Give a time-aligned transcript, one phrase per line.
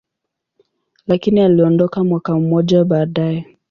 [1.07, 3.57] lakini aliondoka mwaka mmoja baadaye.